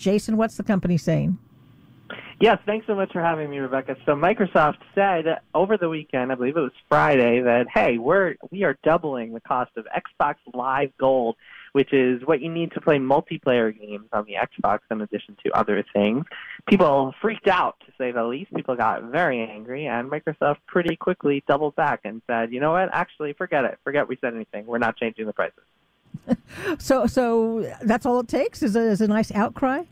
Jason, 0.00 0.36
what's 0.36 0.56
the 0.56 0.62
company 0.62 0.96
saying? 0.96 1.38
Yes, 2.40 2.58
thanks 2.64 2.86
so 2.86 2.94
much 2.94 3.12
for 3.12 3.20
having 3.20 3.50
me, 3.50 3.58
Rebecca. 3.58 3.96
So 4.06 4.14
Microsoft 4.14 4.78
said 4.94 5.26
over 5.54 5.76
the 5.76 5.90
weekend, 5.90 6.32
I 6.32 6.36
believe 6.36 6.56
it 6.56 6.60
was 6.60 6.72
Friday, 6.88 7.42
that 7.42 7.66
hey, 7.72 7.98
we're 7.98 8.36
we 8.50 8.64
are 8.64 8.78
doubling 8.82 9.34
the 9.34 9.40
cost 9.40 9.72
of 9.76 9.86
Xbox 9.94 10.36
Live 10.54 10.90
Gold, 10.98 11.36
which 11.72 11.92
is 11.92 12.22
what 12.24 12.40
you 12.40 12.50
need 12.50 12.72
to 12.72 12.80
play 12.80 12.96
multiplayer 12.96 13.78
games 13.78 14.08
on 14.14 14.24
the 14.24 14.36
Xbox 14.36 14.78
in 14.90 15.02
addition 15.02 15.36
to 15.44 15.52
other 15.52 15.84
things. 15.92 16.24
People 16.66 17.14
freaked 17.20 17.46
out 17.46 17.76
to 17.84 17.92
say 17.98 18.10
the 18.10 18.24
least. 18.24 18.54
People 18.54 18.74
got 18.74 19.02
very 19.02 19.42
angry, 19.42 19.86
and 19.86 20.10
Microsoft 20.10 20.56
pretty 20.66 20.96
quickly 20.96 21.44
doubled 21.46 21.76
back 21.76 22.00
and 22.04 22.22
said, 22.26 22.54
you 22.54 22.60
know 22.60 22.72
what? 22.72 22.88
Actually, 22.90 23.34
forget 23.34 23.66
it. 23.66 23.78
Forget 23.84 24.08
we 24.08 24.16
said 24.18 24.34
anything. 24.34 24.64
We're 24.64 24.78
not 24.78 24.96
changing 24.96 25.26
the 25.26 25.34
prices. 25.34 25.62
So, 26.78 27.06
so 27.06 27.72
that's 27.82 28.06
all 28.06 28.20
it 28.20 28.28
takes 28.28 28.62
is 28.62 28.76
a, 28.76 28.80
is 28.80 29.00
a 29.00 29.08
nice 29.08 29.32
outcry. 29.32 29.84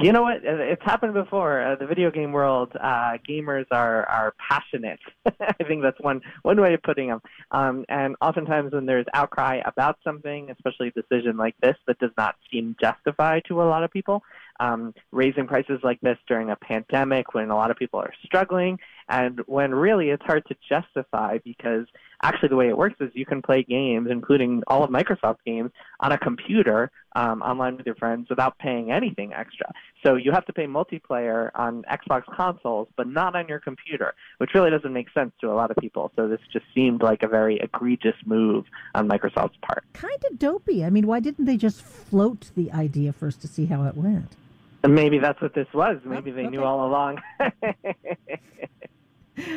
You 0.00 0.12
know 0.12 0.22
what? 0.22 0.38
It's 0.42 0.82
happened 0.82 1.12
before. 1.12 1.60
Uh, 1.60 1.76
the 1.76 1.86
video 1.86 2.10
game 2.10 2.32
world, 2.32 2.72
uh, 2.80 3.18
gamers 3.28 3.66
are 3.70 4.06
are 4.06 4.34
passionate. 4.48 4.98
I 5.40 5.62
think 5.64 5.82
that's 5.82 6.00
one 6.00 6.22
one 6.40 6.58
way 6.58 6.72
of 6.72 6.82
putting 6.82 7.08
them. 7.08 7.20
Um, 7.50 7.84
and 7.90 8.16
oftentimes, 8.22 8.72
when 8.72 8.86
there's 8.86 9.04
outcry 9.12 9.60
about 9.66 9.98
something, 10.02 10.50
especially 10.50 10.88
a 10.88 11.02
decision 11.02 11.36
like 11.36 11.54
this 11.60 11.76
that 11.86 11.98
does 11.98 12.12
not 12.16 12.36
seem 12.50 12.76
justified 12.80 13.42
to 13.48 13.60
a 13.60 13.64
lot 13.64 13.84
of 13.84 13.90
people, 13.90 14.22
um, 14.58 14.94
raising 15.12 15.46
prices 15.46 15.80
like 15.82 16.00
this 16.00 16.16
during 16.26 16.48
a 16.48 16.56
pandemic 16.56 17.34
when 17.34 17.50
a 17.50 17.56
lot 17.56 17.70
of 17.70 17.76
people 17.76 18.00
are 18.00 18.14
struggling, 18.24 18.78
and 19.10 19.40
when 19.46 19.74
really 19.74 20.08
it's 20.08 20.24
hard 20.24 20.46
to 20.46 20.56
justify 20.66 21.36
because 21.44 21.86
actually 22.22 22.48
the 22.48 22.56
way 22.56 22.68
it 22.68 22.76
works 22.76 22.96
is 23.00 23.10
you 23.14 23.26
can 23.26 23.42
play 23.42 23.62
games, 23.62 24.08
including 24.10 24.62
all 24.66 24.84
of 24.84 24.90
Microsoft 24.90 25.38
games, 25.44 25.70
on 26.00 26.12
a 26.12 26.18
computer 26.18 26.90
um, 27.16 27.42
online 27.42 27.76
with 27.76 27.86
your 27.86 27.94
friends 27.96 28.28
without 28.28 28.58
paying 28.58 28.92
anything 28.92 29.32
extra. 29.32 29.72
So 30.02 30.16
you 30.16 30.32
have 30.32 30.46
to 30.46 30.52
pay 30.52 30.66
multiplayer 30.66 31.50
on 31.54 31.84
Xbox 31.90 32.24
consoles, 32.34 32.88
but 32.96 33.08
not 33.08 33.34
on 33.34 33.48
your 33.48 33.58
computer, 33.58 34.14
which 34.38 34.50
really 34.54 34.70
doesn't 34.70 34.92
make 34.92 35.10
sense 35.12 35.32
to 35.40 35.50
a 35.50 35.54
lot 35.54 35.70
of 35.70 35.76
people. 35.78 36.12
So 36.16 36.28
this 36.28 36.40
just 36.52 36.66
seemed 36.74 37.02
like 37.02 37.22
a 37.22 37.28
very 37.28 37.58
egregious 37.58 38.16
move 38.24 38.66
on 38.94 39.08
Microsoft's 39.08 39.58
part. 39.62 39.84
Kind 39.92 40.22
of 40.30 40.38
dopey. 40.38 40.84
I 40.84 40.90
mean, 40.90 41.06
why 41.06 41.20
didn't 41.20 41.46
they 41.46 41.56
just 41.56 41.82
float 41.82 42.50
the 42.56 42.70
idea 42.72 43.12
first 43.12 43.40
to 43.42 43.48
see 43.48 43.66
how 43.66 43.84
it 43.84 43.96
went? 43.96 44.36
Maybe 44.86 45.18
that's 45.18 45.40
what 45.42 45.54
this 45.54 45.68
was. 45.74 45.98
Maybe 46.04 46.30
they 46.30 46.42
okay. 46.42 46.50
knew 46.50 46.62
all 46.62 46.86
along. 46.86 47.20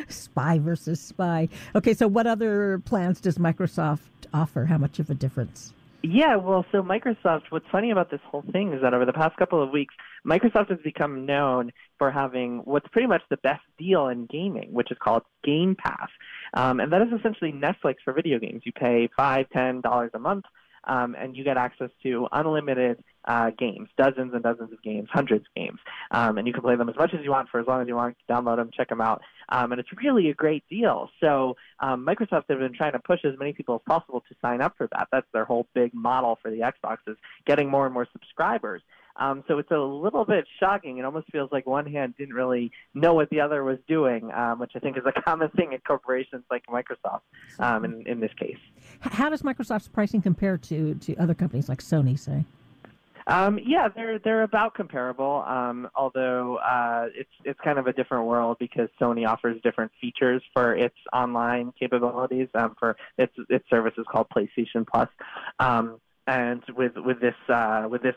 Spy 0.08 0.58
versus 0.58 1.00
spy. 1.00 1.48
Okay, 1.74 1.94
so 1.94 2.08
what 2.08 2.26
other 2.26 2.80
plans 2.84 3.20
does 3.20 3.38
Microsoft 3.38 4.00
offer? 4.32 4.66
How 4.66 4.78
much 4.78 4.98
of 4.98 5.10
a 5.10 5.14
difference? 5.14 5.72
Yeah, 6.06 6.36
well, 6.36 6.66
so 6.70 6.82
Microsoft, 6.82 7.44
what's 7.48 7.64
funny 7.72 7.90
about 7.90 8.10
this 8.10 8.20
whole 8.26 8.44
thing 8.52 8.74
is 8.74 8.82
that 8.82 8.92
over 8.92 9.06
the 9.06 9.12
past 9.14 9.38
couple 9.38 9.62
of 9.62 9.70
weeks, 9.70 9.94
Microsoft 10.26 10.68
has 10.68 10.78
become 10.84 11.24
known 11.24 11.72
for 11.96 12.10
having 12.10 12.58
what's 12.64 12.86
pretty 12.88 13.08
much 13.08 13.22
the 13.30 13.38
best 13.38 13.62
deal 13.78 14.08
in 14.08 14.26
gaming, 14.26 14.70
which 14.74 14.90
is 14.90 14.98
called 15.02 15.22
Game 15.44 15.74
Pass. 15.74 16.10
Um, 16.52 16.80
and 16.80 16.92
that 16.92 17.00
is 17.00 17.08
essentially 17.18 17.52
Netflix 17.52 17.96
for 18.04 18.12
video 18.12 18.38
games. 18.38 18.62
You 18.66 18.72
pay 18.72 19.08
five, 19.16 19.46
ten 19.50 19.80
dollars 19.80 20.10
a 20.12 20.18
month, 20.18 20.44
um, 20.86 21.14
and 21.18 21.36
you 21.36 21.44
get 21.44 21.56
access 21.56 21.90
to 22.02 22.28
unlimited 22.32 23.02
uh, 23.26 23.50
games, 23.58 23.88
dozens 23.96 24.34
and 24.34 24.42
dozens 24.42 24.72
of 24.72 24.82
games, 24.82 25.08
hundreds 25.12 25.44
of 25.46 25.54
games, 25.54 25.78
um, 26.10 26.38
and 26.38 26.46
you 26.46 26.52
can 26.52 26.62
play 26.62 26.76
them 26.76 26.88
as 26.88 26.96
much 26.96 27.14
as 27.14 27.20
you 27.24 27.30
want 27.30 27.48
for 27.48 27.60
as 27.60 27.66
long 27.66 27.80
as 27.80 27.88
you 27.88 27.94
want. 27.94 28.16
Download 28.28 28.56
them, 28.56 28.70
check 28.76 28.88
them 28.88 29.00
out, 29.00 29.22
um, 29.48 29.72
and 29.72 29.80
it's 29.80 29.90
really 30.02 30.28
a 30.30 30.34
great 30.34 30.64
deal. 30.68 31.10
So 31.20 31.56
um, 31.80 32.06
Microsoft 32.06 32.44
have 32.48 32.58
been 32.58 32.74
trying 32.74 32.92
to 32.92 32.98
push 32.98 33.24
as 33.24 33.38
many 33.38 33.52
people 33.52 33.76
as 33.76 33.80
possible 33.86 34.22
to 34.28 34.34
sign 34.42 34.60
up 34.60 34.74
for 34.76 34.88
that. 34.92 35.08
That's 35.10 35.26
their 35.32 35.44
whole 35.44 35.66
big 35.74 35.94
model 35.94 36.38
for 36.42 36.50
the 36.50 36.58
Xbox 36.58 36.98
is 37.06 37.16
getting 37.46 37.70
more 37.70 37.86
and 37.86 37.94
more 37.94 38.06
subscribers. 38.12 38.82
Um, 39.16 39.44
so 39.46 39.58
it's 39.58 39.70
a 39.70 39.78
little 39.78 40.24
bit 40.24 40.44
shocking. 40.60 40.98
It 40.98 41.04
almost 41.04 41.30
feels 41.30 41.50
like 41.52 41.66
one 41.66 41.86
hand 41.86 42.14
didn't 42.18 42.34
really 42.34 42.72
know 42.94 43.14
what 43.14 43.30
the 43.30 43.40
other 43.40 43.62
was 43.62 43.78
doing, 43.86 44.30
um, 44.32 44.58
which 44.58 44.72
I 44.74 44.78
think 44.78 44.96
is 44.96 45.04
a 45.06 45.22
common 45.22 45.50
thing 45.50 45.72
in 45.72 45.78
corporations 45.80 46.44
like 46.50 46.64
Microsoft 46.66 47.20
um, 47.58 47.84
in, 47.84 48.06
in 48.06 48.20
this 48.20 48.32
case. 48.38 48.58
How 49.00 49.28
does 49.28 49.42
Microsoft's 49.42 49.88
pricing 49.88 50.22
compare 50.22 50.58
to, 50.58 50.94
to 50.94 51.16
other 51.16 51.34
companies 51.34 51.68
like 51.68 51.80
Sony, 51.80 52.18
say? 52.18 52.44
Um, 53.26 53.58
yeah, 53.64 53.88
they're 53.88 54.18
they're 54.18 54.42
about 54.42 54.74
comparable. 54.74 55.44
Um, 55.46 55.88
although 55.94 56.56
uh, 56.56 57.06
it's 57.14 57.30
it's 57.44 57.58
kind 57.60 57.78
of 57.78 57.86
a 57.86 57.92
different 57.92 58.26
world 58.26 58.58
because 58.60 58.88
Sony 59.00 59.26
offers 59.26 59.60
different 59.62 59.92
features 60.00 60.42
for 60.52 60.74
its 60.74 60.96
online 61.12 61.72
capabilities. 61.78 62.48
Um, 62.54 62.76
for 62.78 62.96
its 63.16 63.32
its 63.48 63.68
service 63.70 63.94
is 63.96 64.04
called 64.10 64.26
PlayStation 64.28 64.86
Plus, 64.86 65.08
um, 65.58 66.00
and 66.26 66.62
with 66.76 66.92
with 66.96 67.20
this 67.20 67.34
uh, 67.48 67.88
with 67.90 68.02
this 68.02 68.16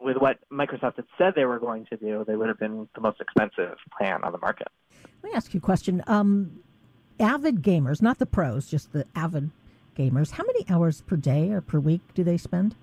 with 0.00 0.16
what 0.16 0.38
Microsoft 0.52 0.96
had 0.96 1.04
said 1.16 1.34
they 1.34 1.44
were 1.44 1.58
going 1.58 1.86
to 1.86 1.96
do, 1.96 2.24
they 2.26 2.36
would 2.36 2.48
have 2.48 2.58
been 2.58 2.88
the 2.94 3.00
most 3.00 3.20
expensive 3.20 3.76
plan 3.96 4.22
on 4.24 4.32
the 4.32 4.38
market. 4.38 4.68
Let 5.22 5.32
me 5.32 5.36
ask 5.36 5.52
you 5.54 5.58
a 5.58 5.60
question. 5.60 6.02
Um, 6.06 6.60
avid 7.18 7.62
gamers, 7.62 8.00
not 8.00 8.18
the 8.18 8.26
pros, 8.26 8.68
just 8.68 8.92
the 8.92 9.06
avid 9.14 9.50
gamers, 9.96 10.32
how 10.32 10.44
many 10.44 10.64
hours 10.68 11.00
per 11.02 11.16
day 11.16 11.50
or 11.50 11.60
per 11.60 11.78
week 11.78 12.00
do 12.14 12.22
they 12.22 12.36
spend? 12.36 12.76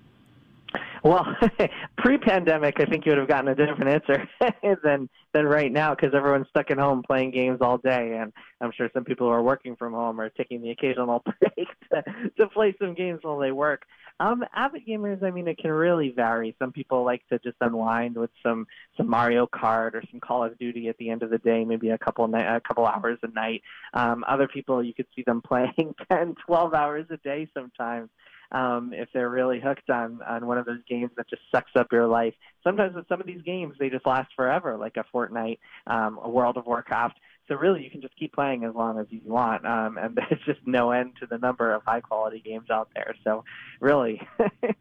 Well, 1.02 1.24
pre-pandemic, 1.98 2.80
I 2.80 2.84
think 2.84 3.06
you 3.06 3.12
would 3.12 3.18
have 3.18 3.28
gotten 3.28 3.48
a 3.48 3.54
different 3.54 3.88
answer 3.88 4.28
than 4.82 5.08
than 5.32 5.46
right 5.46 5.70
now 5.70 5.94
because 5.94 6.14
everyone's 6.14 6.48
stuck 6.48 6.70
at 6.70 6.78
home 6.78 7.02
playing 7.06 7.30
games 7.30 7.58
all 7.60 7.78
day, 7.78 8.18
and 8.18 8.32
I'm 8.60 8.72
sure 8.76 8.90
some 8.92 9.04
people 9.04 9.28
who 9.28 9.32
are 9.32 9.42
working 9.42 9.76
from 9.76 9.92
home 9.92 10.20
are 10.20 10.30
taking 10.30 10.62
the 10.62 10.70
occasional 10.70 11.22
break 11.40 11.68
to, 11.92 12.30
to 12.38 12.48
play 12.48 12.74
some 12.80 12.94
games 12.94 13.20
while 13.22 13.38
they 13.38 13.52
work. 13.52 13.82
Um, 14.18 14.44
avid 14.54 14.86
gamers, 14.86 15.22
I 15.22 15.30
mean, 15.30 15.46
it 15.46 15.58
can 15.58 15.70
really 15.70 16.08
vary. 16.10 16.56
Some 16.58 16.72
people 16.72 17.04
like 17.04 17.26
to 17.28 17.38
just 17.38 17.56
unwind 17.60 18.16
with 18.16 18.30
some 18.42 18.66
some 18.96 19.10
Mario 19.10 19.46
Kart 19.46 19.94
or 19.94 20.02
some 20.10 20.20
Call 20.20 20.42
of 20.42 20.58
Duty 20.58 20.88
at 20.88 20.96
the 20.96 21.10
end 21.10 21.22
of 21.22 21.28
the 21.28 21.38
day, 21.38 21.64
maybe 21.64 21.90
a 21.90 21.98
couple 21.98 22.26
ni- 22.26 22.38
a 22.38 22.60
couple 22.60 22.86
hours 22.86 23.18
a 23.22 23.28
night. 23.28 23.62
Um, 23.92 24.24
other 24.26 24.48
people, 24.48 24.82
you 24.82 24.94
could 24.94 25.06
see 25.14 25.22
them 25.26 25.42
playing 25.46 25.94
10, 26.10 26.36
12 26.46 26.74
hours 26.74 27.06
a 27.10 27.18
day 27.18 27.48
sometimes 27.52 28.08
um, 28.52 28.92
if 28.94 29.08
they're 29.12 29.28
really 29.28 29.60
hooked 29.60 29.90
on 29.90 30.20
on 30.22 30.46
one 30.46 30.58
of 30.58 30.66
those 30.66 30.82
games 30.88 31.10
that 31.16 31.28
just 31.28 31.42
sucks 31.52 31.72
up 31.74 31.88
your 31.92 32.06
life. 32.06 32.34
Sometimes 32.62 32.94
with 32.94 33.08
some 33.08 33.20
of 33.20 33.26
these 33.26 33.42
games, 33.42 33.74
they 33.78 33.90
just 33.90 34.06
last 34.06 34.30
forever, 34.36 34.76
like 34.76 34.96
a 34.96 35.04
Fortnite, 35.14 35.58
um, 35.86 36.18
a 36.22 36.28
World 36.28 36.56
of 36.56 36.66
Warcraft. 36.66 37.18
So 37.48 37.54
really, 37.54 37.84
you 37.84 37.90
can 37.90 38.00
just 38.00 38.16
keep 38.16 38.32
playing 38.32 38.64
as 38.64 38.74
long 38.74 38.98
as 38.98 39.06
you 39.10 39.20
want, 39.24 39.64
um, 39.64 39.98
and 39.98 40.16
there's 40.16 40.40
just 40.44 40.60
no 40.66 40.90
end 40.90 41.12
to 41.20 41.26
the 41.26 41.38
number 41.38 41.72
of 41.72 41.82
high 41.84 42.00
quality 42.00 42.40
games 42.44 42.70
out 42.70 42.88
there. 42.94 43.14
So 43.22 43.44
really, 43.80 44.20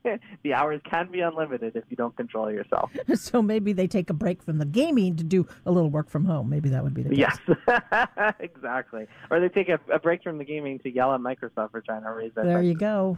the 0.44 0.54
hours 0.54 0.82
can 0.90 1.12
be 1.12 1.20
unlimited 1.20 1.76
if 1.76 1.84
you 1.90 1.98
don't 1.98 2.16
control 2.18 2.52
yourself. 2.52 2.92
so 3.16 3.42
maybe 3.42 3.74
they 3.74 3.88
take 3.88 4.10
a 4.10 4.14
break 4.14 4.42
from 4.42 4.58
the 4.58 4.66
gaming 4.66 5.16
to 5.18 5.24
do 5.24 5.48
a 5.66 5.72
little 5.72 5.90
work 5.90 6.10
from 6.10 6.26
home. 6.26 6.50
Maybe 6.50 6.70
that 6.70 6.84
would 6.84 6.94
be 6.94 7.04
the 7.04 7.10
case. 7.10 7.20
Yes, 7.20 8.36
exactly. 8.40 9.06
Or 9.30 9.40
they 9.40 9.50
take 9.50 9.70
a, 9.70 9.80
a 9.94 10.00
break 10.00 10.24
from 10.24 10.38
the 10.38 10.46
gaming 10.46 10.80
to 10.80 10.90
yell 10.90 11.14
at 11.14 11.20
Microsoft 11.20 11.72
for 11.72 11.82
trying 11.82 12.04
to 12.04 12.12
raise 12.12 12.34
their 12.34 12.46
There 12.46 12.54
prices. 12.56 12.70
you 12.70 12.78
go. 12.78 13.18